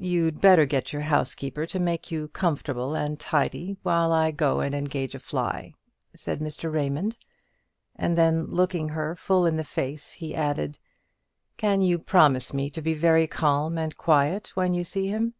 "You'd 0.00 0.40
better 0.40 0.66
get 0.66 0.92
your 0.92 1.02
housekeeper 1.02 1.64
to 1.66 1.78
make 1.78 2.10
you 2.10 2.26
comfortable 2.26 2.96
and 2.96 3.20
tidy, 3.20 3.76
while 3.84 4.12
I 4.12 4.32
go 4.32 4.58
and 4.58 4.74
engage 4.74 5.14
a 5.14 5.20
fly," 5.20 5.74
said 6.12 6.40
Mr. 6.40 6.72
Raymond; 6.72 7.16
and 7.94 8.18
then 8.18 8.46
looking 8.46 8.88
her 8.88 9.14
full 9.14 9.46
in 9.46 9.56
the 9.56 9.62
face, 9.62 10.14
he 10.14 10.34
added, 10.34 10.80
"Can 11.56 11.82
you 11.82 12.00
promise 12.00 12.52
me 12.52 12.68
to 12.70 12.82
be 12.82 12.94
very 12.94 13.28
calm 13.28 13.78
and 13.78 13.96
quiet 13.96 14.50
when 14.56 14.74
you 14.74 14.82
see 14.82 15.06
him? 15.06 15.34